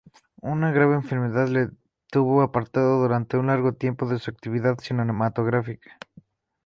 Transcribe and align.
Una 0.41 0.71
grave 0.71 0.95
enfermedad 0.95 1.47
le 1.49 1.69
tuvo 2.07 2.41
apartado 2.41 2.99
durante 3.03 3.37
un 3.37 3.45
largo 3.45 3.73
tiempo 3.73 4.07
de 4.09 4.17
su 4.17 4.31
actividad 4.31 4.79
cinematográfica. 4.79 5.99